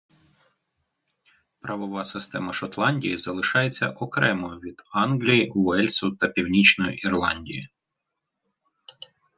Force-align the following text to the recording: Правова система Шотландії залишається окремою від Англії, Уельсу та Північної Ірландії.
Правова 1.61 2.03
система 2.03 2.53
Шотландії 2.53 3.17
залишається 3.17 3.89
окремою 3.89 4.59
від 4.59 4.81
Англії, 4.93 5.51
Уельсу 5.55 6.11
та 6.11 6.27
Північної 6.27 6.97
Ірландії. 7.05 7.69